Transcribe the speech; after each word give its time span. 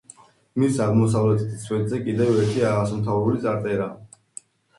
მის 0.61 0.77
აღმოსავლეთით 0.85 1.61
სვეტზე 1.65 1.99
კიდევ 2.07 2.33
ერთი 2.45 2.65
ასომთავრული 2.71 3.45
წარწერაა. 3.45 4.43